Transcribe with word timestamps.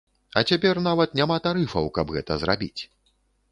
А 0.39 0.41
цяпер 0.51 0.79
нават 0.87 1.13
няма 1.19 1.37
тарыфаў, 1.49 1.91
каб 1.99 2.17
гэта 2.17 2.41
зрабіць. 2.45 2.81